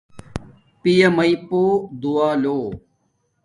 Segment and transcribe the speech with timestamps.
[0.81, 1.61] پیا میݵ پُو
[2.01, 2.57] دعا لو